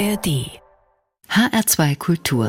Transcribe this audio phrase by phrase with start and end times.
[0.00, 0.48] ARD
[1.28, 2.46] HR2 Kultur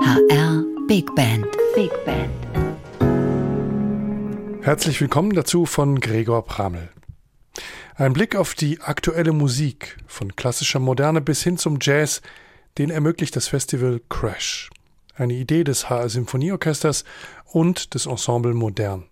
[0.00, 1.44] HR Big Band
[1.74, 2.30] Big Band
[4.64, 6.90] Herzlich willkommen dazu von Gregor Pramel.
[7.96, 12.22] Ein Blick auf die aktuelle Musik, von klassischer Moderne bis hin zum Jazz,
[12.78, 14.70] den ermöglicht das Festival Crash.
[15.16, 17.04] Eine Idee des HR Symphonieorchesters
[17.46, 19.08] und des Ensemble Modern.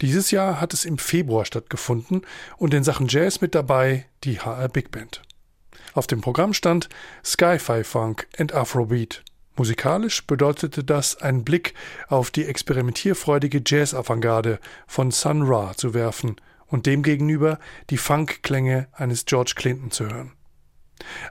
[0.00, 2.22] Dieses Jahr hat es im Februar stattgefunden
[2.56, 5.22] und in Sachen Jazz mit dabei die HR Big Band.
[5.94, 6.88] Auf dem Programm stand
[7.24, 9.22] Sci-Fi Funk and Afrobeat.
[9.56, 11.74] Musikalisch bedeutete das einen Blick
[12.08, 16.36] auf die experimentierfreudige Jazz-Avantgarde von Sun Ra zu werfen
[16.68, 17.58] und demgegenüber
[17.90, 20.32] die Funkklänge eines George Clinton zu hören.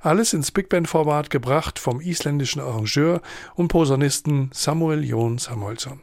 [0.02, 3.22] Alles ins Big Band Format gebracht vom isländischen Arrangeur
[3.56, 6.02] und Posaunisten Samuel Jon Samuelsson.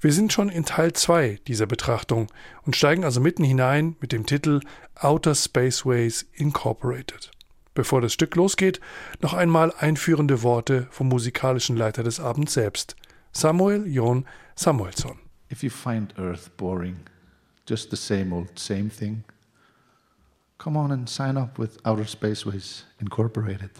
[0.00, 2.28] Wir sind schon in Teil 2 dieser Betrachtung
[2.64, 4.60] und steigen also mitten hinein mit dem Titel
[4.94, 7.30] Outer Spaceways Incorporated.
[7.74, 8.80] Bevor das Stück losgeht,
[9.20, 12.96] noch einmal einführende Worte vom musikalischen Leiter des Abends selbst,
[13.32, 15.18] Samuel Jon Samuelsson.
[15.50, 16.96] If you find Earth boring,
[17.66, 19.24] just the same old same thing,
[20.58, 23.70] come on and sign up with Outer Spaceways Incorporated.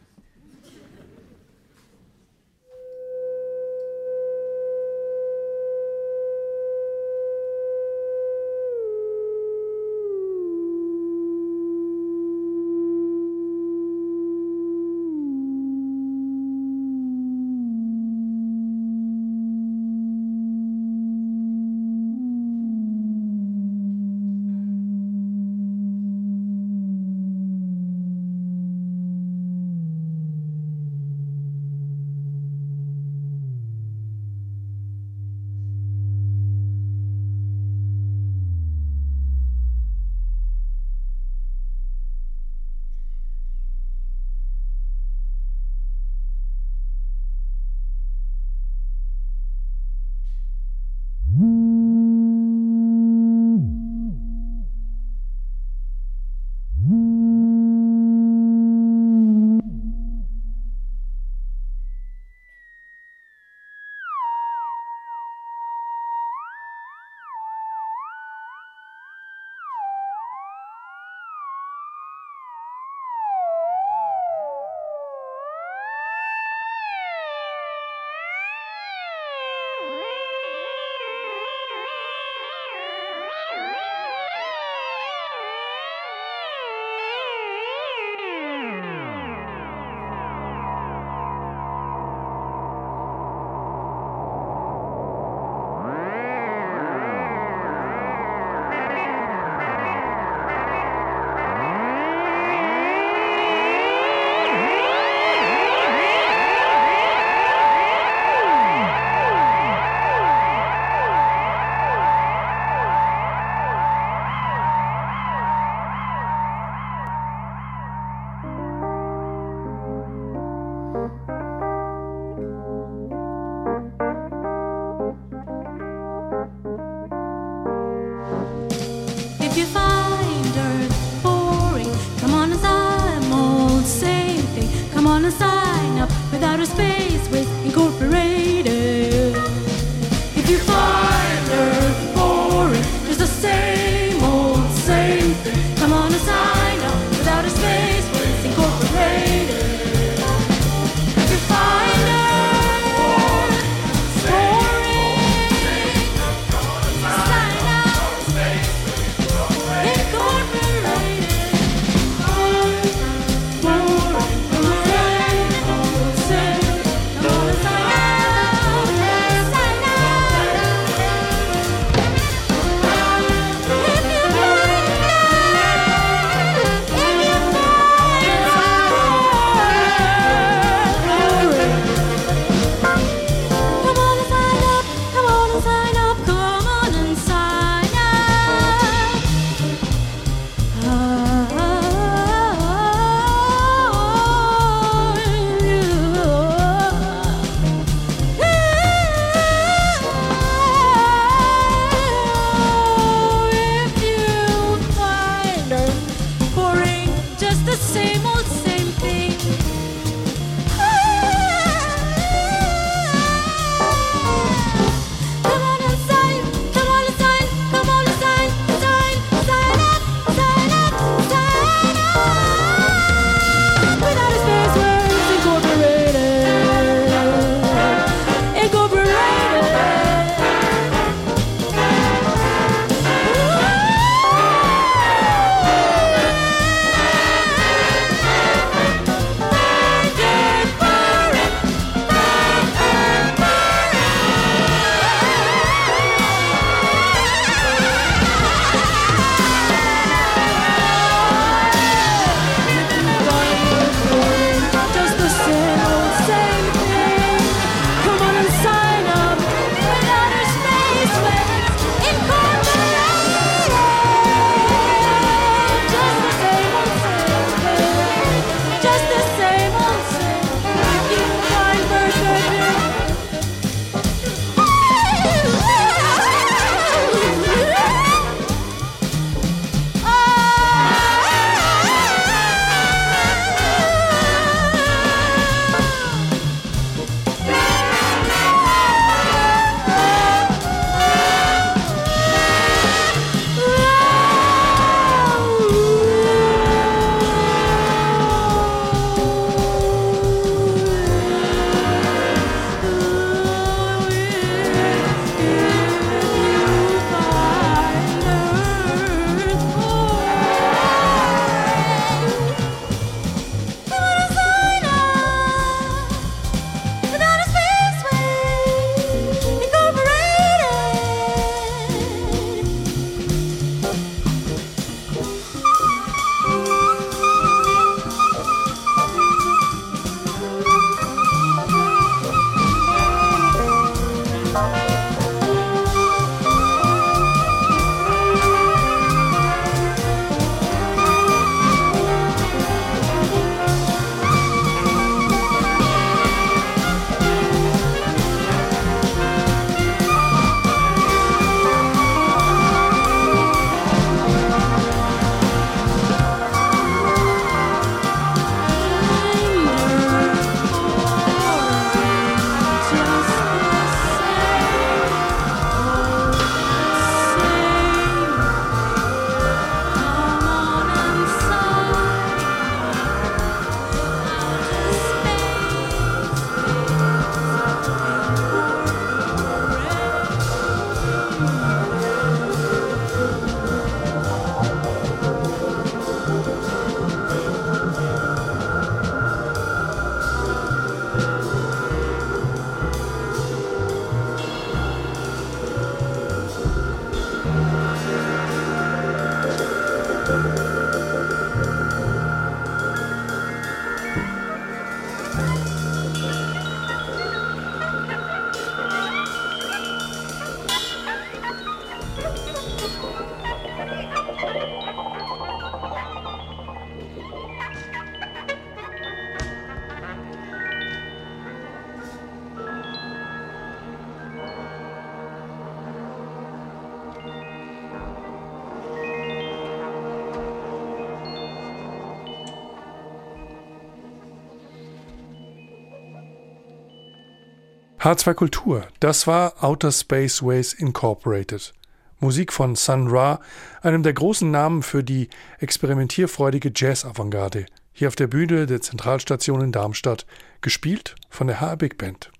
[438.02, 441.72] H2 Kultur, das war Outer Space Ways Incorporated.
[442.18, 443.38] Musik von Sun Ra,
[443.80, 445.28] einem der großen Namen für die
[445.60, 450.26] experimentierfreudige Jazz-Avantgarde, hier auf der Bühne der Zentralstation in Darmstadt,
[450.62, 452.32] gespielt von der HR Big Band.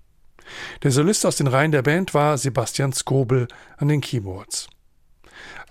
[0.83, 4.67] Der Solist aus den Reihen der Band war Sebastian Skobel an den Keyboards.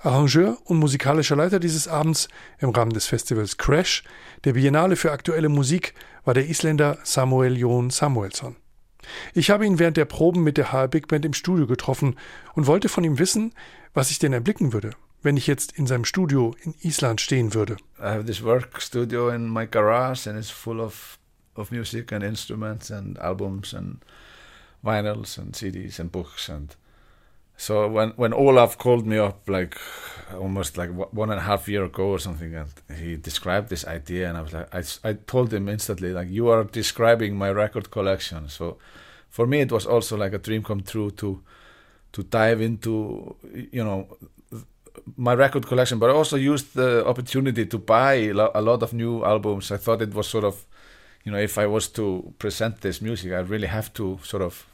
[0.00, 2.28] Arrangeur und musikalischer Leiter dieses Abends
[2.60, 4.04] im Rahmen des Festivals Crash,
[4.44, 5.92] der Biennale für aktuelle Musik,
[6.24, 8.56] war der Isländer Samuel Jon Samuelsson.
[9.34, 12.16] Ich habe ihn während der Proben mit der HR Big Band im Studio getroffen
[12.54, 13.52] und wollte von ihm wissen,
[13.94, 14.90] was ich denn erblicken würde,
[15.22, 17.76] wenn ich jetzt in seinem Studio in Island stehen würde.
[17.98, 21.18] I have this work studio in my garage and it's full of
[21.54, 23.98] of music and instruments and albums and
[24.82, 26.76] vinyls and CDs and books and
[27.56, 29.78] so when when Olaf called me up like
[30.34, 32.68] almost like one and a half year ago or something and
[32.98, 36.48] he described this idea and I was like I, I told him instantly like you
[36.48, 38.48] are describing my record collection.
[38.48, 38.78] So
[39.28, 41.42] for me it was also like a dream come true to
[42.12, 43.36] to dive into
[43.70, 44.08] you know
[45.16, 49.24] my record collection but I also used the opportunity to buy a lot of new
[49.24, 49.70] albums.
[49.70, 50.66] I thought it was sort of
[51.24, 54.66] you know if I was to present this music I really have to sort of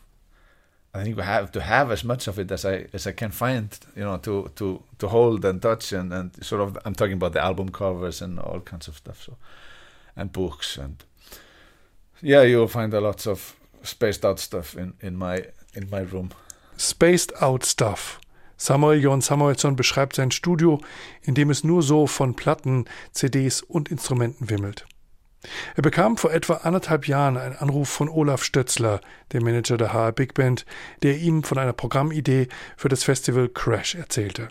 [0.95, 3.31] I think we have to have as much of it as I as I can
[3.31, 6.79] find, you know, to to to hold and touch and and sort of.
[6.85, 9.23] I'm talking about the album covers and all kinds of stuff.
[9.23, 9.37] So,
[10.17, 11.05] and books and
[12.23, 16.31] yeah, you'll find a lot of spaced out stuff in in my in my room.
[16.77, 18.21] Spaced out stuff.
[18.57, 20.81] Samuel Jon Samuelsson beschreibt sein Studio,
[21.23, 24.85] in dem es nur so von Platten, CDs und Instrumenten wimmelt.
[25.77, 29.01] Er bekam vor etwa anderthalb Jahren einen Anruf von Olaf Stötzler,
[29.33, 30.67] dem Manager der HR Big Band,
[31.03, 34.49] der ihm von einer Programmidee für das Festival Crash erzählte.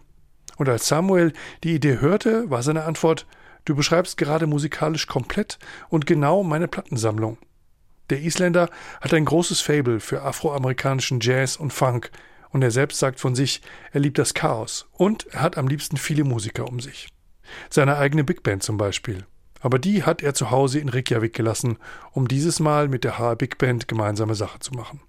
[0.55, 3.25] Und als Samuel die Idee hörte, war seine Antwort
[3.65, 7.37] Du beschreibst gerade musikalisch komplett und genau meine Plattensammlung.
[8.09, 8.69] Der Isländer
[9.01, 12.09] hat ein großes Fable für afroamerikanischen Jazz und Funk,
[12.51, 15.97] und er selbst sagt von sich, er liebt das Chaos und er hat am liebsten
[15.97, 17.09] viele Musiker um sich.
[17.69, 19.25] Seine eigene Big Band zum Beispiel.
[19.67, 21.75] Aber die hat er zu Hause in Reykjavik gelassen,
[22.13, 25.01] um dieses Mal mit der HR Big Band gemeinsame Sache zu machen.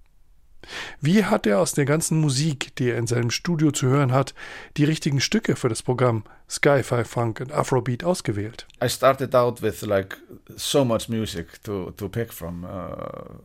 [0.99, 4.33] Wie hat er aus der ganzen Musik, die er in seinem Studio zu hören hat,
[4.75, 8.67] die richtigen Stücke für das Programm Sci-Fi Funk und Afrobeat ausgewählt?
[8.83, 10.17] I started out with like
[10.57, 12.65] so much music to to pick from.
[12.65, 13.37] Uh,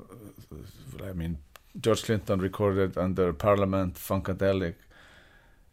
[1.09, 1.39] I mean,
[1.81, 4.75] George Clinton recorded under Parliament Funkadelic.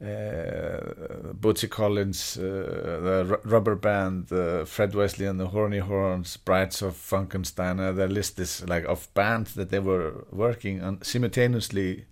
[0.02, 6.38] Uh, Bootsy Collins, uh, the R- Rubber Band, uh, Fred Wesley and the Horny Horns,
[6.38, 7.80] Brides of Funkenstein.
[7.80, 12.06] Uh, the list is like of bands that they were working on simultaneously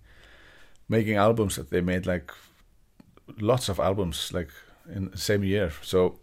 [0.88, 2.30] making albums that they made like
[3.40, 4.50] lots of albums like
[4.94, 5.72] in the same year.
[5.82, 6.20] So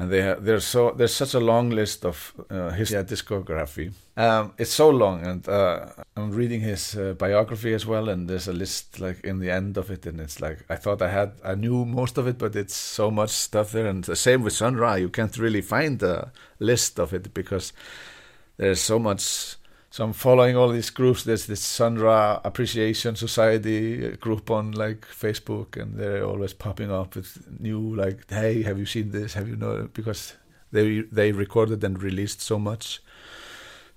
[0.00, 3.92] and they have, there's so there's such a long list of uh, his yeah, discography.
[4.16, 8.48] Um, it's so long, and uh, I'm reading his uh, biography as well, and there's
[8.48, 11.32] a list like in the end of it, and it's like I thought I had
[11.44, 14.54] I knew most of it, but it's so much stuff there, and the same with
[14.54, 17.74] Sun Ra, you can't really find a list of it because
[18.56, 19.56] there's so much
[19.90, 21.24] so I'm following all these groups.
[21.24, 27.16] There's this Sun Ra Appreciation Society group on like Facebook, and they're always popping up
[27.16, 29.34] with new like, "Hey, have you seen this?
[29.34, 30.34] Have you know?" Because
[30.70, 33.02] they they recorded and released so much.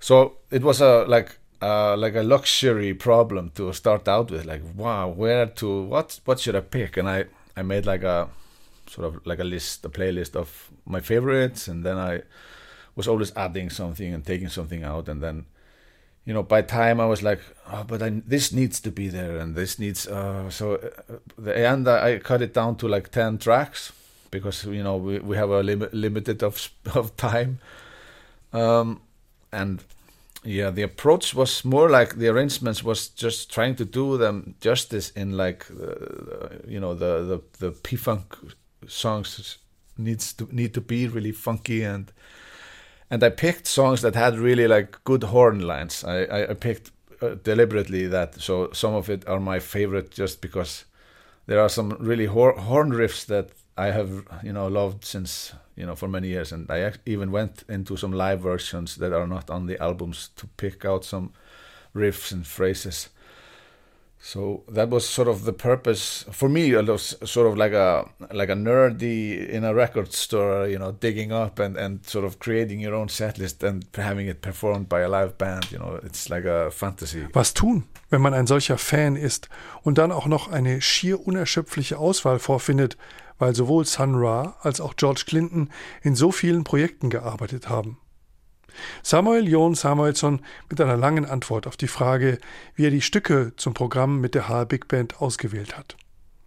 [0.00, 4.46] So it was a like uh, like a luxury problem to start out with.
[4.46, 6.96] Like, wow, where to what what should I pick?
[6.96, 8.28] And I I made like a
[8.88, 12.22] sort of like a list, a playlist of my favorites, and then I
[12.96, 15.46] was always adding something and taking something out, and then
[16.24, 17.40] you know, by time I was like,
[17.70, 20.06] oh, but I, this needs to be there, and this needs.
[20.06, 23.92] Uh, so uh, the end, I cut it down to like ten tracks
[24.30, 27.58] because you know we, we have a lim- limited of of time,
[28.52, 29.00] um,
[29.52, 29.84] and
[30.44, 35.10] yeah, the approach was more like the arrangements was just trying to do them justice
[35.10, 38.36] in like uh, you know the the the P funk
[38.86, 39.58] songs
[39.98, 42.12] needs to need to be really funky and
[43.14, 46.02] and I picked songs that had really like good horn lines.
[46.02, 46.90] I, I, I picked
[47.22, 50.84] uh, deliberately that, so some of it are my favorite just because
[51.46, 55.86] there are some really hor- horn riffs that I have you know loved since you
[55.86, 59.48] know for many years, and I even went into some live versions that are not
[59.48, 61.32] on the albums to pick out some
[61.94, 63.10] riffs and phrases.
[64.26, 66.72] So that was sort of the purpose for me.
[66.72, 70.92] It was sort of like a like a nerdy in a record store, you know,
[70.92, 75.00] digging up and, and sort of creating your own setlist and having it performed by
[75.00, 75.70] a live band.
[75.70, 77.26] You know, it's like a fantasy.
[77.34, 79.50] Was tun, wenn man ein solcher Fan ist
[79.82, 82.96] und dann auch noch eine schier unerschöpfliche Auswahl vorfindet,
[83.38, 85.68] weil sowohl Sun Ra als auch George Clinton
[86.02, 87.98] in so vielen Projekten gearbeitet haben.
[89.02, 92.38] Samuel John Samuelsson mit einer langen Antwort auf die Frage,
[92.74, 95.96] wie er die Stücke zum Programm mit der HR Big Band ausgewählt hat.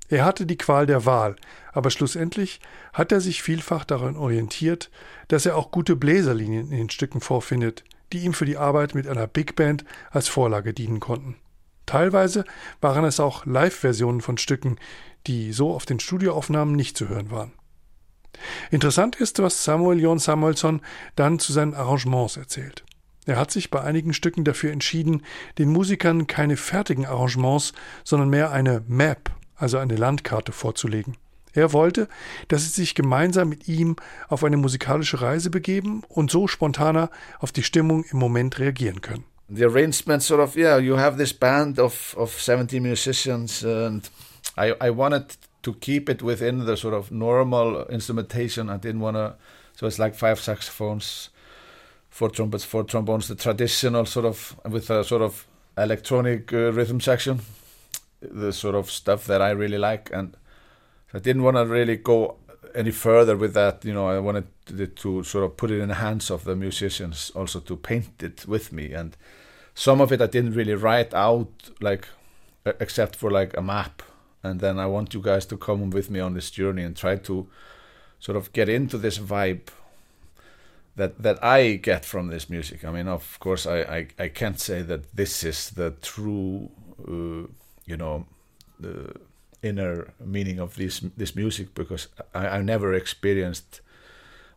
[0.10, 1.36] Er hatte die Qual der Wahl,
[1.74, 2.62] aber schlussendlich
[2.94, 4.90] hat er sich vielfach daran orientiert,
[5.28, 9.08] dass er auch gute Bläserlinien in den Stücken vorfindet, die ihm für die Arbeit mit
[9.08, 11.36] einer Big Band als Vorlage dienen konnten.
[11.86, 12.46] Teilweise
[12.82, 14.78] waren es auch Live-Versionen von Stücken,
[15.26, 17.54] die so auf den Studioaufnahmen nicht zu hören waren.
[18.72, 20.82] Interessant ist, was Samuel John Samuelsson
[21.16, 22.84] dann zu seinen Arrangements erzählt.
[23.26, 25.24] Er hat sich bei einigen Stücken dafür entschieden,
[25.58, 27.74] den Musikern keine fertigen Arrangements,
[28.06, 31.18] sondern mehr eine Map, also eine Landkarte vorzulegen.
[31.54, 32.08] Er wollte,
[32.50, 33.96] dass sie sich gemeinsam mit ihm
[34.30, 39.26] auf eine musikalische Reise begeben und so spontaner auf die Stimmung im Moment reagieren können.
[39.50, 44.10] The arrangement sort of yeah, you have this band of of 70 musicians and
[44.58, 45.38] I I wanted
[45.68, 48.70] to keep it within the sort of normal instrumentation.
[48.70, 49.36] I didn't want to
[49.76, 51.30] so it's like five saxophones,
[52.10, 55.46] four trumpets, four trombones, the traditional sort of with a sort of
[55.78, 57.42] electronic uh, rhythm section,
[58.22, 60.38] the sort of stuff that I really like and
[61.14, 62.38] I didn't want to really go
[62.74, 63.84] any further with that.
[63.84, 66.56] You know, I wanted to, to, sort of put it in the hands of the
[66.56, 68.94] musicians, also to paint it with me.
[68.94, 69.18] And
[69.76, 72.08] some of it I didn't really write out, like
[72.66, 74.02] except for like a map.
[74.48, 77.18] And then I want you guys to come with me on this journey and try
[77.18, 77.48] to
[78.20, 79.68] sort of get into this vibe
[80.96, 82.84] that that I get from this music.
[82.84, 86.70] I mean, of course, I I, I can't say that this is the true,
[87.08, 87.48] uh,
[87.86, 88.26] you know,
[88.80, 89.14] the
[89.62, 93.82] inner meaning of this this music because I, I never experienced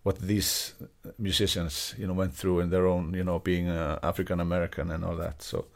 [0.02, 0.74] what these
[1.18, 5.04] musicians you know went through in their own you know being uh, African American and
[5.04, 5.66] all that so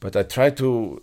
[0.00, 1.02] but I try to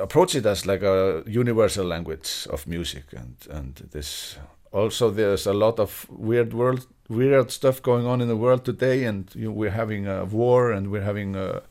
[0.00, 4.36] approach it as like a universal language of music and and this
[4.72, 9.04] also there's a lot of weird world weird stuff going on in the world today
[9.04, 11.62] and you know, we're having a war and we're having a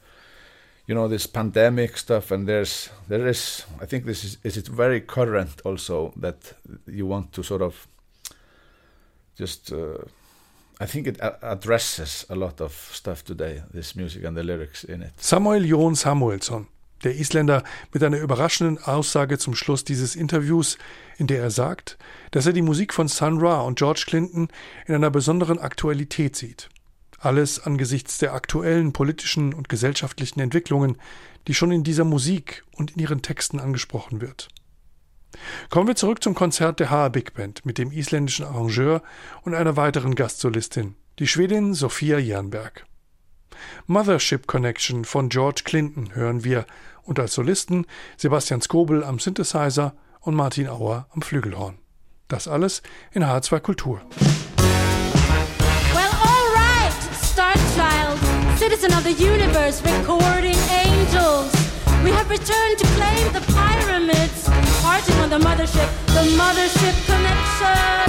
[0.87, 4.67] you know this pandemic stuff and there's there is i think this is is it
[4.67, 6.53] very current also that
[6.87, 7.87] you want to sort of
[9.37, 9.97] just uh,
[10.79, 15.01] I think it addresses a lot of stuff today, this music and the lyrics in
[15.01, 15.11] it.
[15.17, 16.67] Samuel Jon Samuelsson,
[17.03, 20.77] der Isländer mit einer überraschenden Aussage zum Schluss dieses Interviews,
[21.17, 21.97] in der er sagt,
[22.29, 24.49] dass er die Musik von Sun Ra und George Clinton
[24.85, 26.69] in einer besonderen Aktualität sieht.
[27.19, 30.97] Alles angesichts der aktuellen politischen und gesellschaftlichen Entwicklungen,
[31.47, 34.49] die schon in dieser Musik und in ihren Texten angesprochen wird.
[35.69, 39.01] Kommen wir zurück zum Konzert der HR Big Band mit dem isländischen Arrangeur
[39.43, 42.85] und einer weiteren Gastsolistin, die Schwedin Sophia Jernberg.
[43.85, 46.65] Mothership Connection von George Clinton hören wir
[47.03, 47.85] und als Solisten
[48.17, 51.79] Sebastian Skobel am Synthesizer und Martin Auer am Flügelhorn.
[52.27, 54.01] Das alles in H2 Kultur.
[58.69, 61.53] citizen of the universe, recording angels.
[62.03, 63.46] We have returned to claim the
[65.39, 68.06] the mothership, the mothership connection.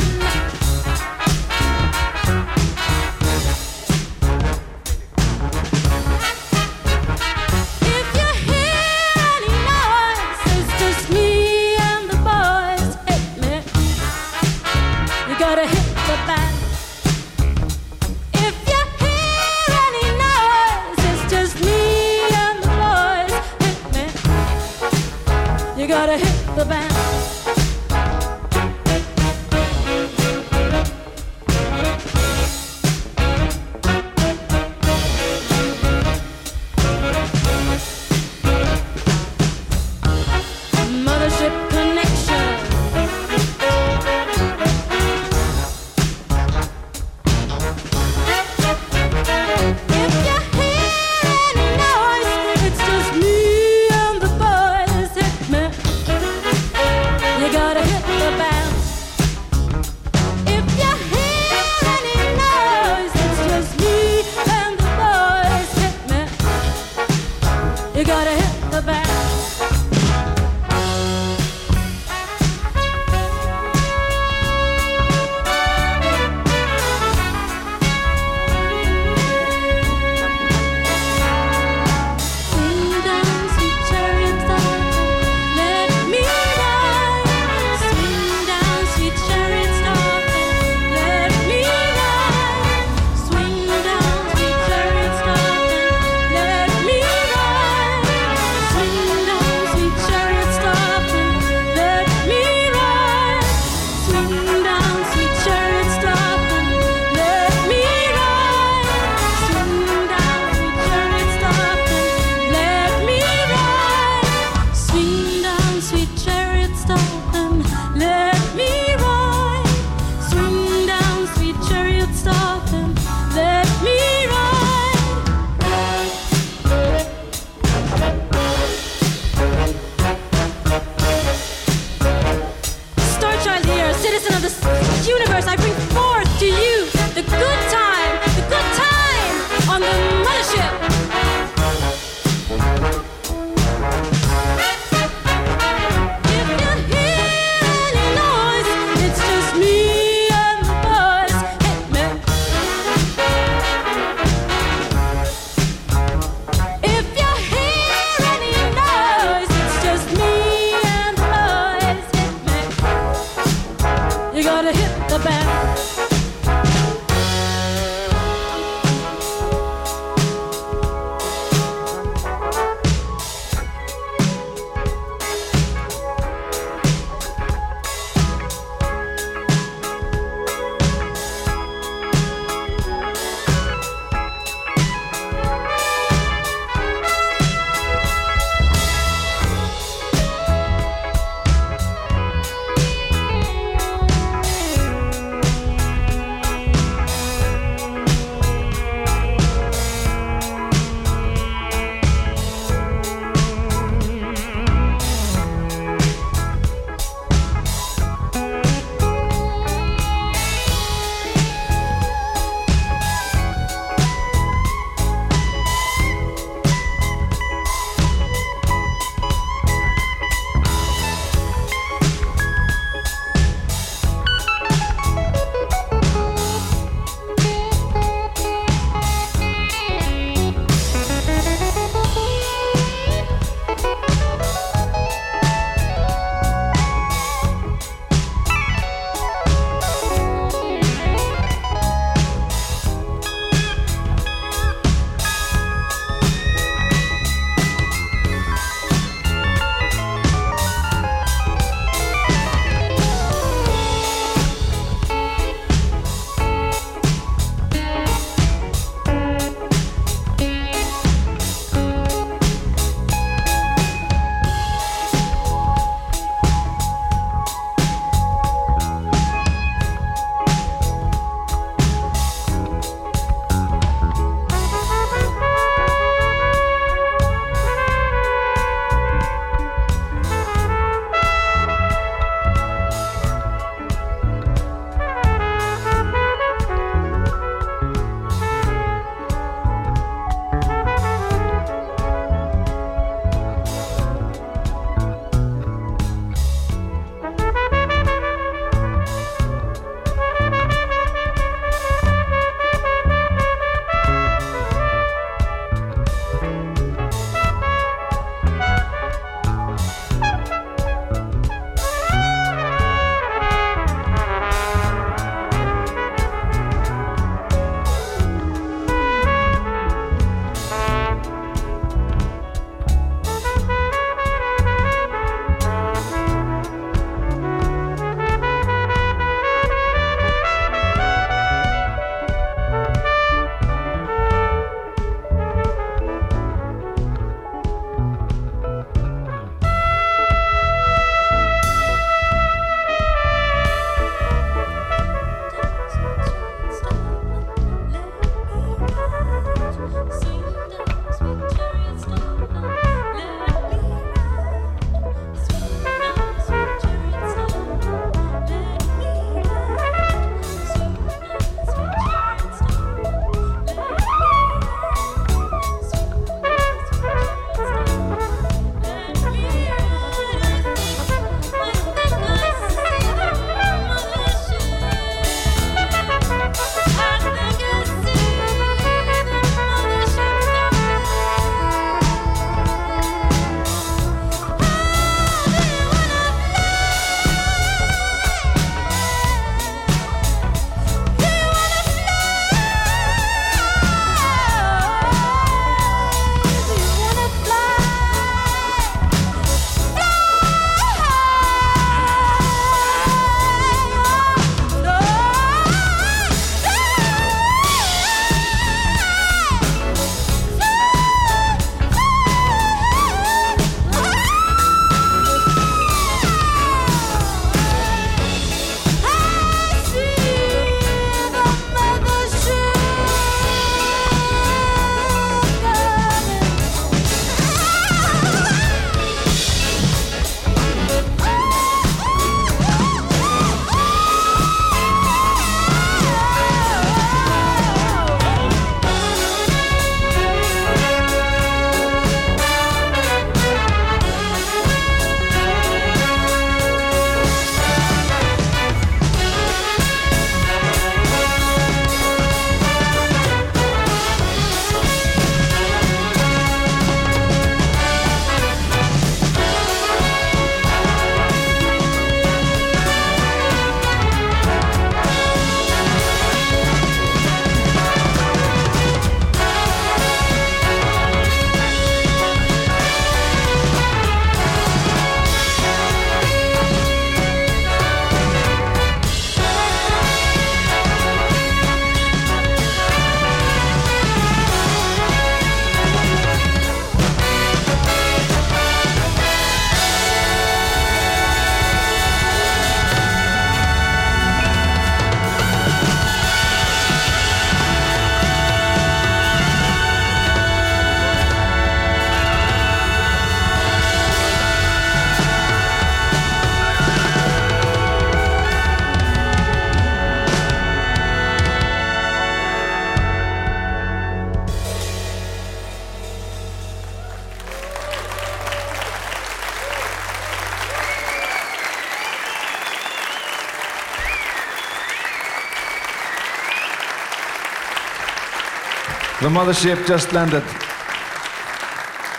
[529.28, 530.42] The mothership just landed.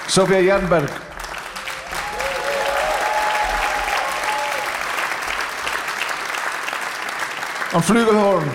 [0.08, 0.92] Sofia Jernberg.
[7.74, 8.46] On flugelhorn,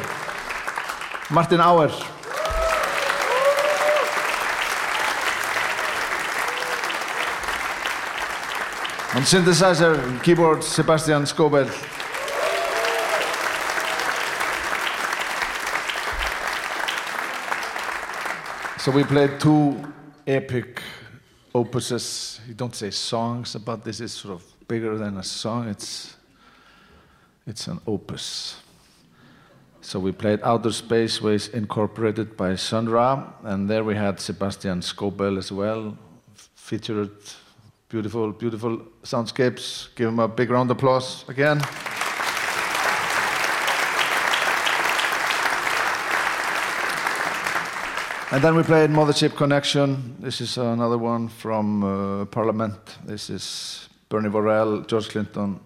[1.31, 1.91] Martin Auer.
[9.17, 11.69] On synthesizer keyboard, Sebastian Scobel.
[18.85, 19.83] So we played two
[20.27, 20.83] epic
[21.55, 22.39] opuses.
[22.47, 25.69] You don't say songs, about this is sort of bigger than a song.
[25.71, 26.17] It's
[27.47, 28.59] it's an opus.
[29.81, 35.39] So we played Outer Spaceways Incorporated by Sun Ra, and there we had Sebastian Scobel
[35.39, 35.97] as well,
[36.55, 37.11] featured
[37.89, 39.95] beautiful, beautiful soundscapes.
[39.95, 41.63] Give him a big round of applause again.
[48.35, 50.17] And then we played Mothership Connection.
[50.19, 52.99] This is another one from uh, Parliament.
[53.07, 55.61] This is Bernie Worrell, George Clinton,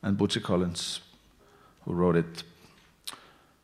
[0.00, 1.00] and Bootsy Collins
[1.84, 2.44] who wrote it.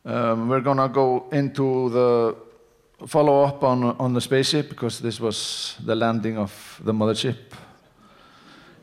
[0.05, 2.37] Um, we're gonna go into the
[3.07, 7.37] follow up on on the spaceship because this was the landing of the mothership.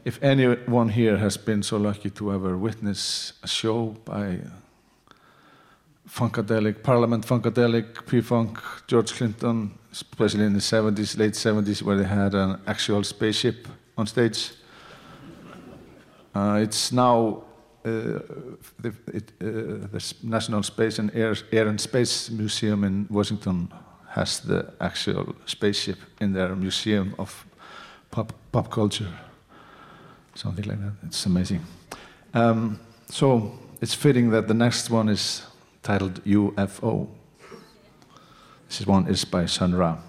[0.05, 4.39] If anyone here has been so lucky to ever witness a show by
[6.17, 12.33] Funkadelic, Parliament Funkadelic, P-Funk, George Clinton, especially in the 70s, late 70s, where they had
[12.33, 14.51] an actual spaceship on stage.
[16.33, 17.43] Uh, it's now
[17.85, 18.19] uh,
[18.79, 19.45] the, it, uh,
[19.91, 23.71] the National Space and Air, Air and Space Museum in Washington
[24.09, 27.45] has the actual spaceship in their museum of
[28.09, 29.11] pop, pop culture.
[30.33, 30.93] Something like that.
[31.03, 31.61] It's amazing.
[32.33, 33.51] Um, so
[33.81, 35.43] it's fitting that the next one is
[35.87, 37.07] titled UFO.
[38.67, 39.99] This one is by Sun Ra.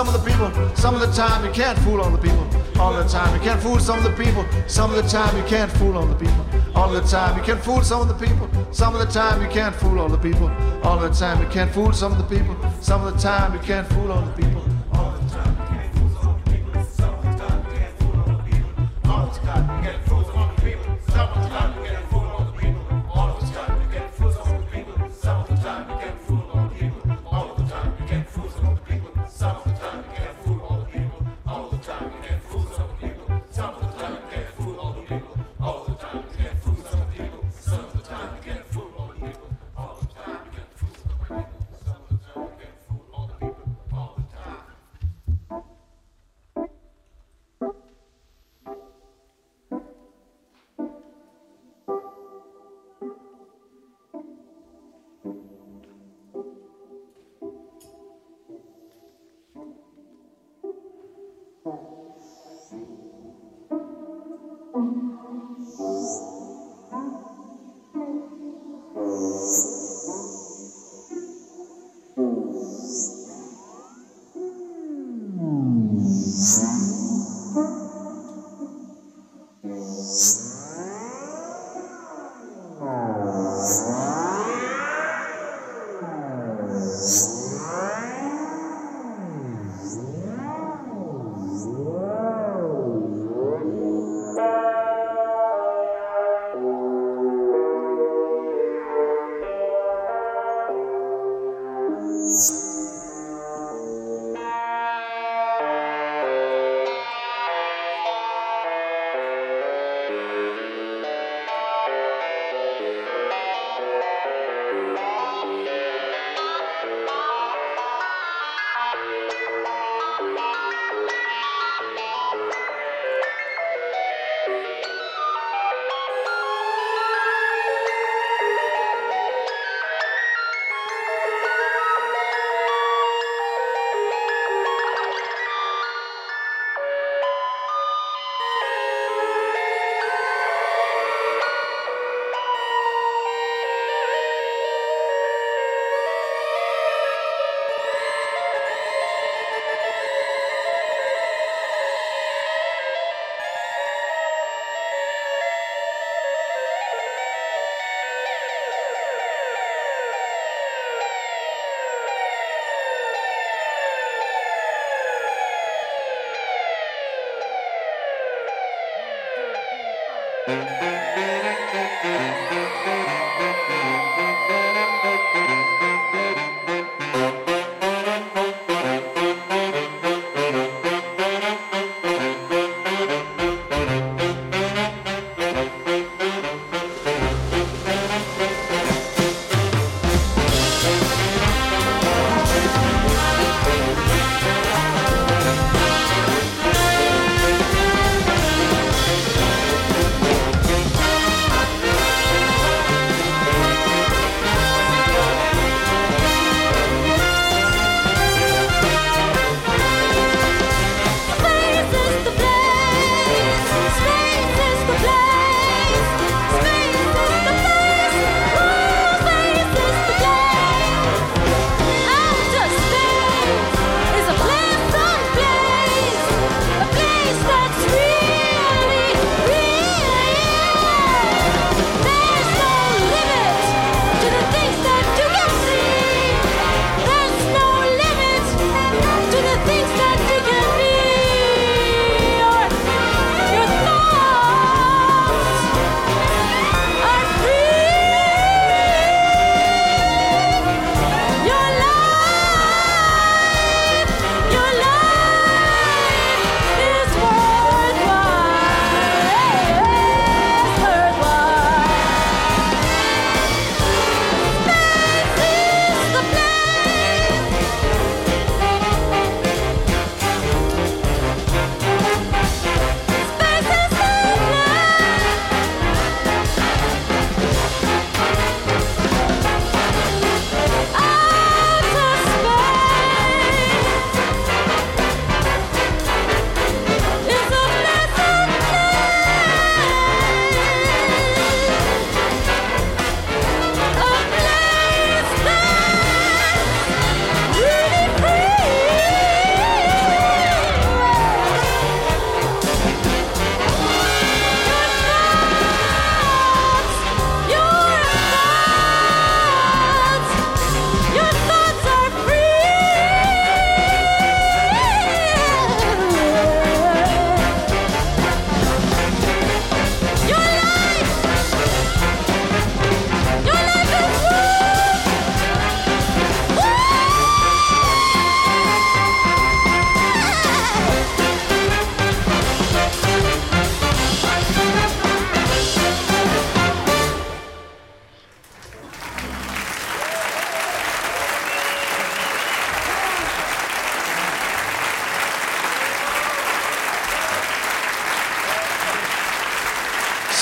[0.00, 2.48] some of the people, some of the time you can't fool all the people.
[2.80, 4.46] All the time you can't fool some of the people.
[4.66, 6.46] Some of the time you can't fool all the people.
[6.74, 8.48] All the time you can't fool some of the people.
[8.72, 10.50] Some of the time you can't fool all the people.
[10.84, 12.56] All the time you can't fool some of the people.
[12.80, 14.49] Some of the time you can't fool all the people.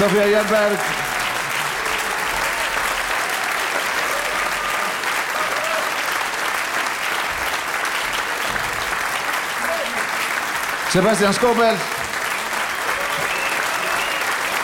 [0.09, 0.43] Sofia.
[10.91, 11.77] Sebastian Scobel.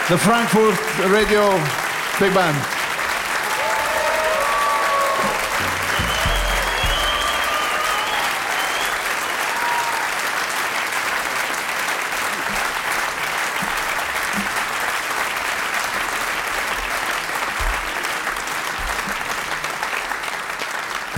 [0.08, 0.78] The Frankfurt
[1.10, 1.50] Radio
[2.18, 2.83] Big Band.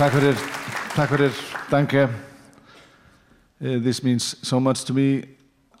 [0.07, 0.37] Tack för det.
[0.95, 1.31] Tack för det.
[1.69, 2.09] Danke.
[3.61, 5.23] Uh, this means so much to me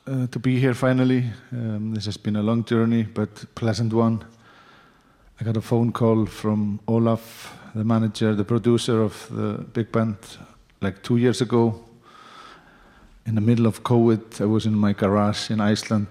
[0.07, 1.23] uh, to be here finally.
[1.51, 4.25] Um, this has been a long journey, but pleasant one.
[5.39, 10.17] I got a phone call from Olaf, the manager, the producer of the big band,
[10.81, 11.79] like two years ago.
[13.25, 16.07] In the middle of COVID, I was in my garage in Iceland.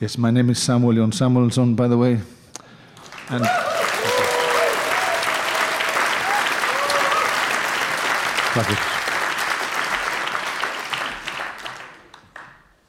[0.00, 1.08] Yes, my name is Samuel
[1.48, 2.20] Jon by the way.
[3.28, 3.69] And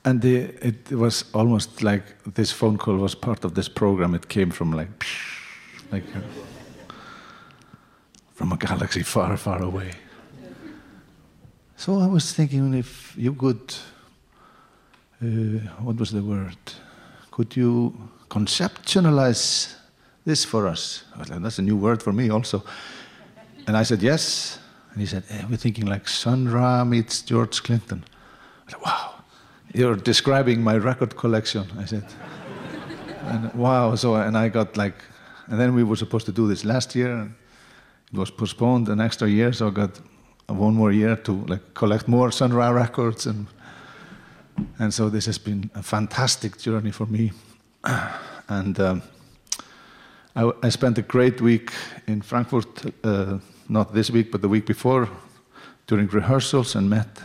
[0.03, 0.35] And the,
[0.65, 2.03] it was almost like
[2.33, 4.15] this phone call was part of this program.
[4.15, 5.05] It came from like,
[5.91, 6.21] like uh,
[8.33, 9.91] from a galaxy far, far away.
[11.75, 13.75] So I was thinking if you could,
[15.21, 15.27] uh,
[15.83, 16.57] what was the word?
[17.29, 17.93] Could you
[18.29, 19.75] conceptualize
[20.25, 21.03] this for us?
[21.17, 22.63] Like, that's a new word for me also.
[23.67, 24.57] And I said, yes.
[24.91, 28.03] And he said, eh, we're thinking like Sun Ra meets George Clinton.
[28.67, 29.13] I said, wow,
[29.73, 31.65] you're describing my record collection.
[31.79, 32.05] I said,
[33.25, 33.95] and wow.
[33.95, 34.95] So, and I got like,
[35.47, 37.33] and then we were supposed to do this last year, and
[38.11, 39.99] it was postponed an extra year, so I got
[40.47, 43.47] one more year to like collect more Sun Ra records, and
[44.79, 47.31] and so this has been a fantastic journey for me,
[48.47, 48.79] and.
[48.79, 49.01] Um,
[50.33, 51.73] I, I, spent a great week
[52.07, 53.39] in Frankfurt, uh,
[53.69, 55.09] not this week, but the week before,
[55.87, 57.21] during rehearsals, and met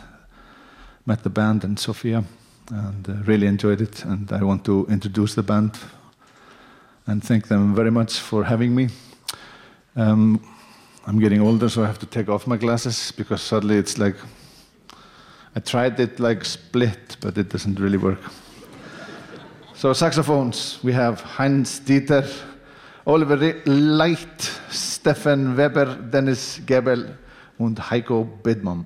[1.07, 2.25] met the band and Sofia,
[2.71, 4.05] and uh, really enjoyed it.
[4.05, 5.79] And I want to introduce the band
[7.07, 8.89] and thank them very much for having me.
[9.95, 10.41] Um,
[11.07, 14.17] I'm getting older, so I have to take off my glasses because suddenly it's like
[15.55, 18.19] I tried it like split, but it doesn't really work.
[19.75, 22.29] So saxophones, we have Heinz Dieter.
[23.09, 27.17] Oliver Leicht, Stefan Weber, Dennis Gäbel
[27.57, 28.85] und Heiko Bidmann.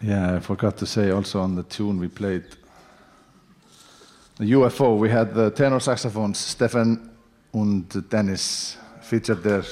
[0.00, 2.42] Yeah, I forgot to say also on the tune we played,
[4.38, 7.10] the UFO, we had the tenor saxophones, Stefan
[7.52, 8.76] and Dennis
[9.12, 9.62] featured there.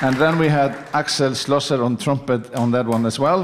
[0.00, 3.40] And then we had Axel Schlosser on trumpet on that one as well.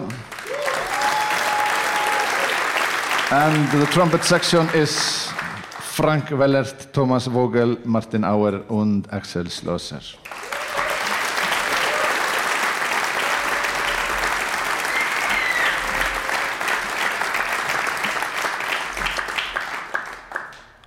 [3.32, 5.26] And the trumpet section is
[5.97, 10.28] Frank Wellert, Thomas Vogel, Martin Auer and Axel Schlosser.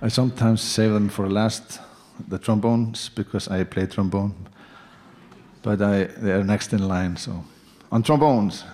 [0.04, 1.78] I sometimes save them for last,
[2.28, 4.34] the trombones, because I play trombone.
[5.62, 7.16] But I, they are next in line.
[7.16, 7.44] So,
[7.92, 8.64] on trombones,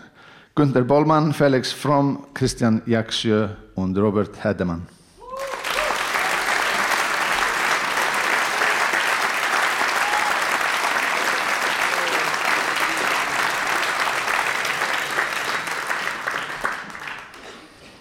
[0.57, 4.87] Günther Bollmann, Felix Fromm, Christian Jaksjö, and Robert Hedemann.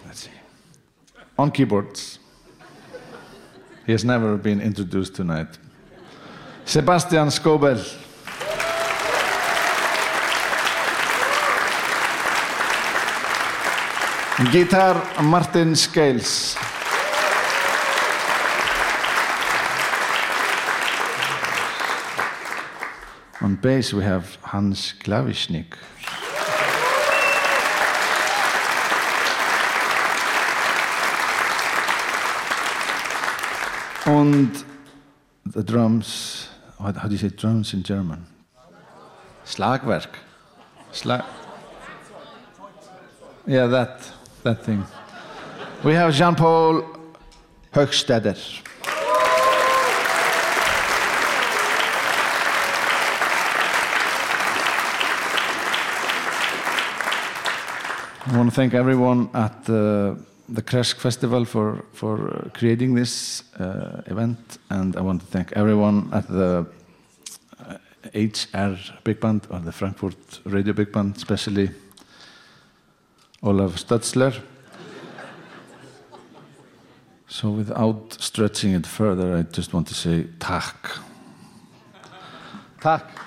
[0.06, 0.32] Let's see.
[1.38, 2.20] On keyboards.
[3.88, 5.48] He has never been introduced tonight.
[6.66, 7.80] Sebastian Scobel.
[14.52, 16.58] Guitar Martin Scales.
[23.40, 25.78] On bass we have Hans Glawischnig.
[34.08, 34.64] Und
[35.46, 36.48] the drums,
[36.80, 38.26] how, do you say drums in German?
[39.46, 40.08] Schlagwerk.
[43.46, 44.00] Yeah, that,
[44.44, 44.86] that thing.
[45.84, 46.84] We have Jean Paul
[47.74, 48.38] Höchstädter.
[58.26, 60.18] I want to thank everyone at the,
[60.50, 66.10] the Cresc Festival for, for creating this uh, event, and I want to thank everyone
[66.14, 66.66] at the
[67.60, 67.78] uh,
[68.14, 71.70] HR Big Band or the Frankfurt Radio Big Band, especially
[73.44, 74.34] Olaf Stötzler.
[77.28, 80.92] so, without stretching it further, I just want to say tack.
[82.80, 83.27] Tack.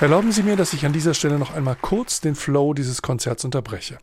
[0.00, 3.44] Erlauben Sie mir, dass ich an dieser Stelle noch einmal kurz den Flow dieses Konzerts
[3.44, 3.98] unterbreche.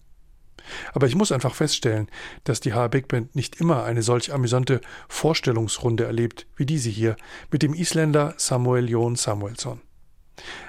[0.94, 2.08] Aber ich muss einfach feststellen,
[2.44, 7.16] dass die HR Big Band nicht immer eine solch amüsante Vorstellungsrunde erlebt wie diese hier
[7.50, 9.82] mit dem Isländer Samuel Jon Samuelsson.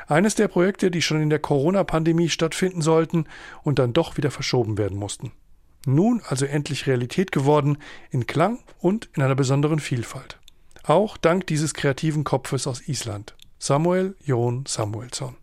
[0.06, 3.26] Eines der Projekte, die schon in der Corona-Pandemie stattfinden sollten
[3.62, 5.32] und dann doch wieder verschoben werden mussten.
[5.84, 7.76] Nun also endlich Realität geworden
[8.10, 10.38] in Klang und in einer besonderen Vielfalt.
[10.84, 13.34] Auch dank dieses kreativen Kopfes aus Island.
[13.58, 15.36] Samuel Jon Samuelsson.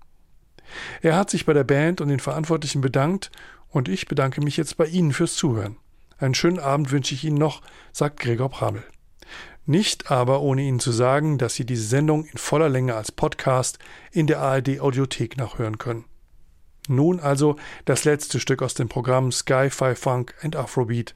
[1.02, 3.32] Er hat sich bei der Band und den Verantwortlichen bedankt
[3.70, 5.78] und ich bedanke mich jetzt bei Ihnen fürs Zuhören.
[6.18, 7.62] Einen schönen Abend wünsche ich Ihnen noch,
[7.92, 8.84] sagt Gregor Pramel.
[9.66, 13.80] Nicht aber ohne Ihnen zu sagen, dass Sie diese Sendung in voller Länge als Podcast
[14.12, 16.06] in der ARD Audiothek nachhören können.
[16.88, 17.56] Nun also
[17.86, 21.16] das letzte Stück aus dem Programm Sky-Fi Funk and Afrobeat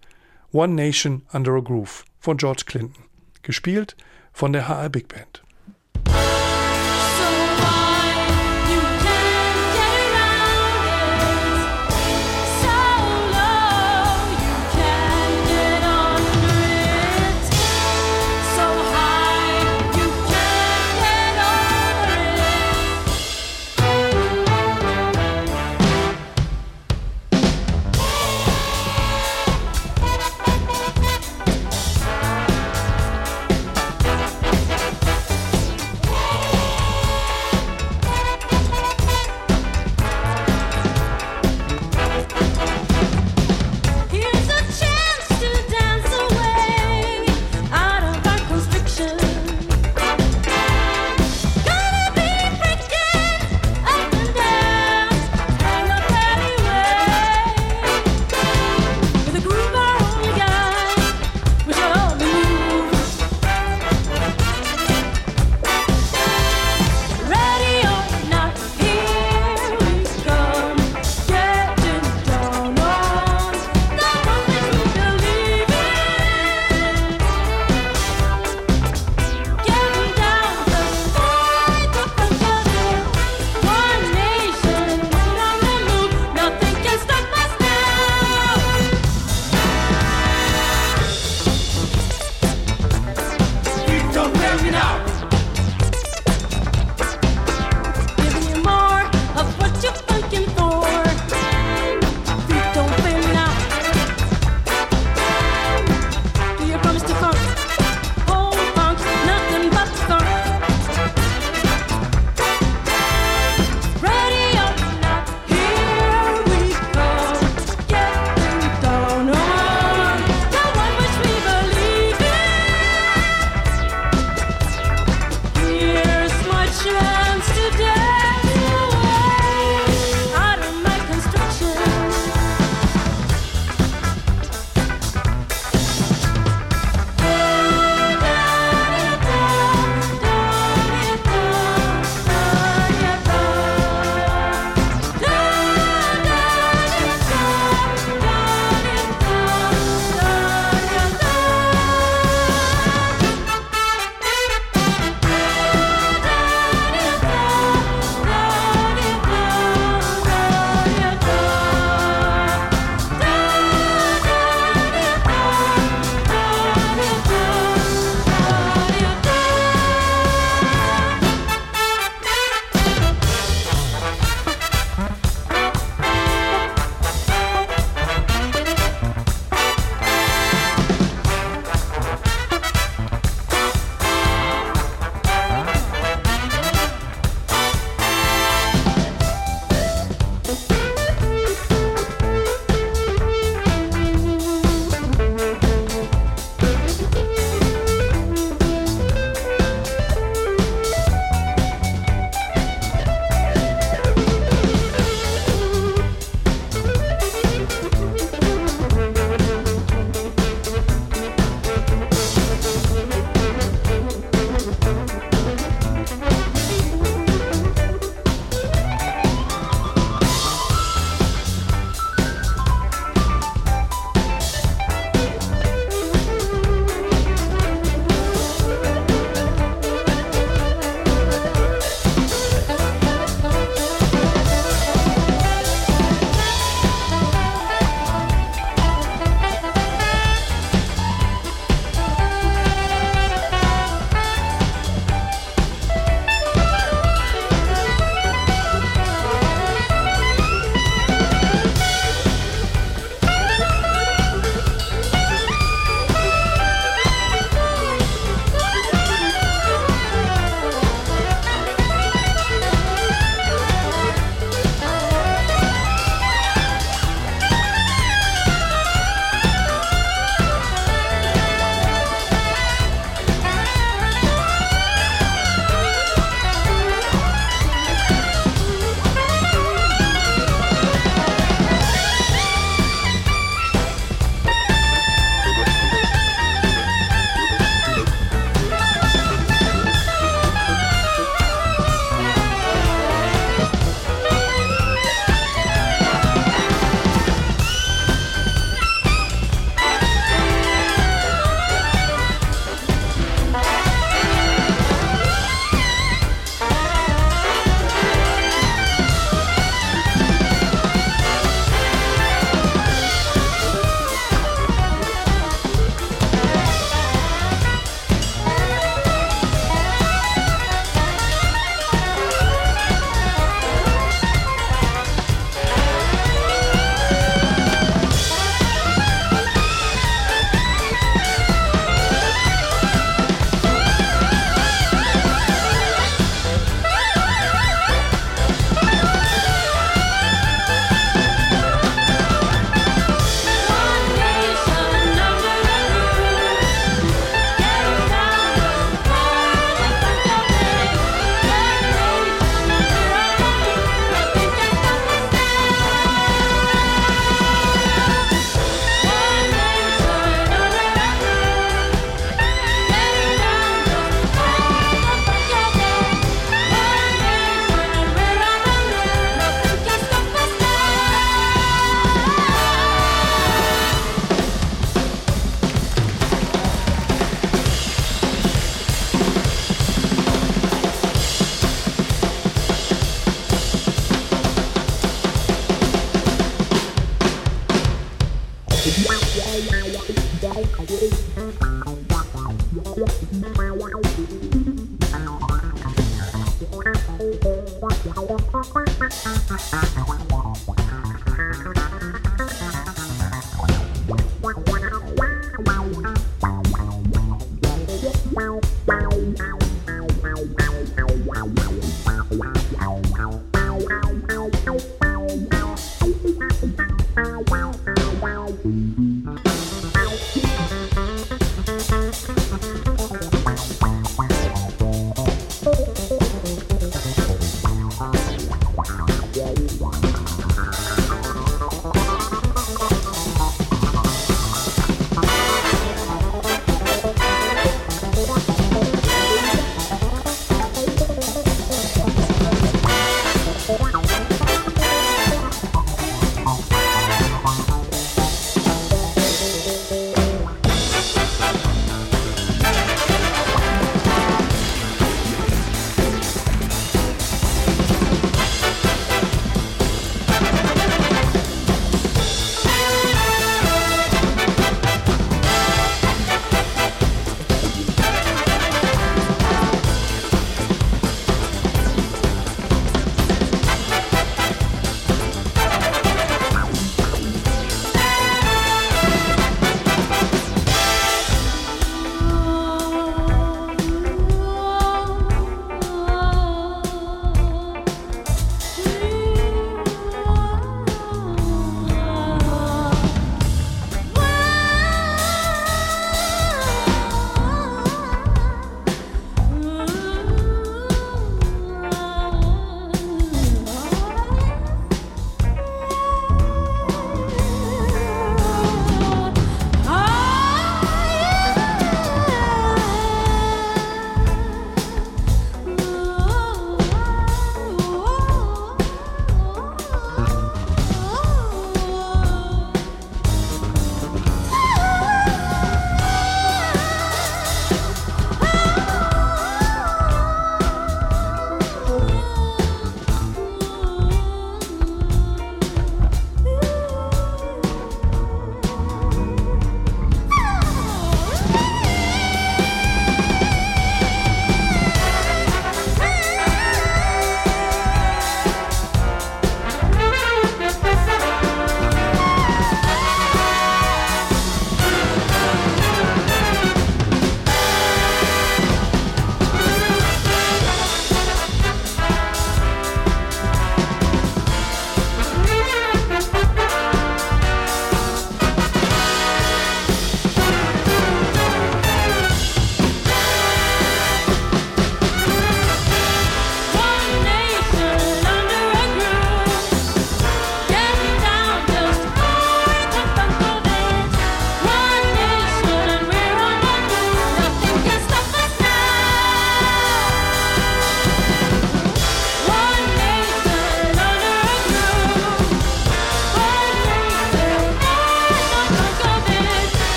[0.52, 3.04] One Nation Under a Groove von George Clinton,
[3.44, 3.96] gespielt
[4.34, 5.44] von der HR Big Band.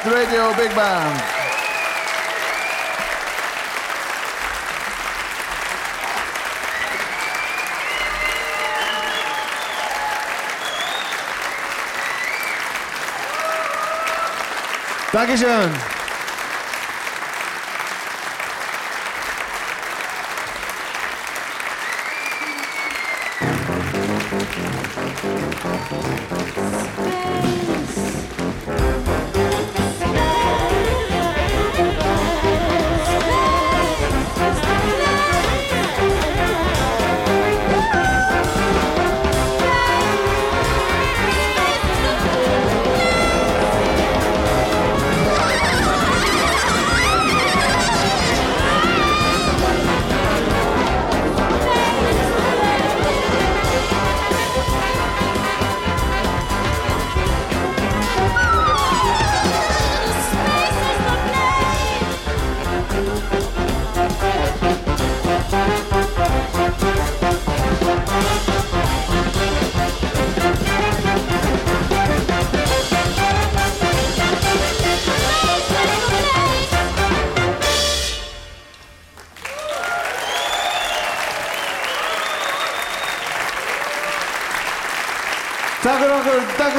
[0.00, 1.22] Frankfurt Radio Big Band.
[15.12, 15.99] Dankeschön.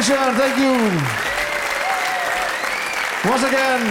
[0.03, 0.73] Thank you.
[3.29, 3.81] Once again,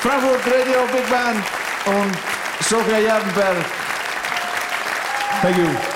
[0.00, 1.44] Frankfurt Radio Big Band
[1.86, 2.16] und
[2.62, 3.66] Sofia Jernberg.
[5.42, 5.95] Thank you.